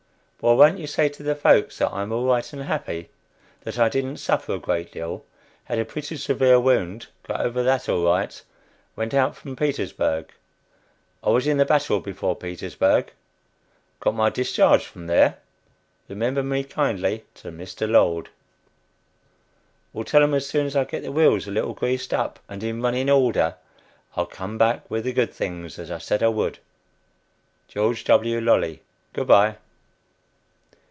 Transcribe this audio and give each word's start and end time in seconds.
"Well, 0.43 0.57
won't 0.57 0.79
you 0.79 0.87
say 0.87 1.07
to 1.07 1.21
the 1.21 1.35
folks 1.35 1.77
that 1.77 1.93
I'm 1.93 2.11
all 2.11 2.25
right, 2.25 2.51
and 2.51 2.63
happy? 2.63 3.11
that 3.61 3.77
I 3.77 3.89
didn't 3.89 4.17
suffer 4.17 4.55
a 4.55 4.59
great 4.59 4.91
deal, 4.91 5.23
had 5.65 5.77
a 5.77 5.85
pretty 5.85 6.17
severe 6.17 6.59
wound, 6.59 7.05
got 7.21 7.41
over 7.41 7.61
that 7.61 7.87
all 7.87 8.03
right; 8.03 8.41
went 8.95 9.13
out 9.13 9.35
from 9.35 9.55
Petersburg. 9.55 10.31
I 11.23 11.29
was 11.29 11.45
in 11.45 11.57
the 11.57 11.63
battle 11.65 11.99
before 11.99 12.35
Petersburg; 12.35 13.11
got 13.99 14.15
my 14.15 14.31
discharge 14.31 14.83
from 14.83 15.05
there. 15.05 15.37
Remember 16.09 16.41
me 16.41 16.63
kindly 16.63 17.23
to 17.35 17.51
Mr. 17.51 17.87
Lord. 17.87 18.29
"Well, 19.93 20.05
tell 20.05 20.23
'em 20.23 20.33
as 20.33 20.47
soon 20.49 20.65
as 20.65 20.75
I 20.75 20.85
get 20.85 21.03
the 21.03 21.11
wheels 21.11 21.45
a 21.47 21.51
little 21.51 21.73
greased 21.75 22.15
up 22.15 22.39
and 22.49 22.63
in 22.63 22.81
running 22.81 23.11
order 23.11 23.57
I'll 24.15 24.25
come 24.25 24.57
back 24.57 24.89
with 24.89 25.03
the 25.03 25.13
good 25.13 25.31
things, 25.35 25.77
as 25.77 25.91
I 25.91 25.99
said 25.99 26.23
I 26.23 26.29
would, 26.29 26.57
George 27.67 28.05
W. 28.05 28.41
Lolley. 28.41 28.81
Good 29.13 29.27
bye." 29.27 29.57